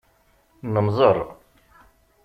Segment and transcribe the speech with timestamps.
[0.73, 1.17] Nemmẓer.